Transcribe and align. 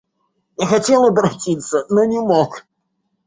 Я 0.57 0.65
хотел 0.65 1.05
оборотиться, 1.05 1.85
но 1.89 2.05
не 2.05 2.19
мог. 2.19 2.65